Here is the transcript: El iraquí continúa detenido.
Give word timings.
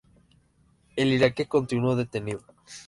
El 0.95 1.09
iraquí 1.13 1.45
continúa 1.45 1.95
detenido. 1.95 2.41